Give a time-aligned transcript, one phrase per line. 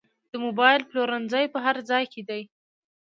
[0.31, 2.41] د موبایل پلورنځي په هر ځای کې دي